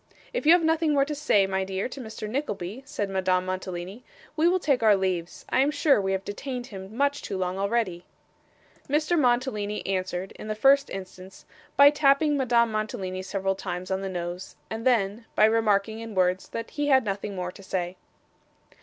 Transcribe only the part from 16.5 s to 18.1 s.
he had nothing more to say.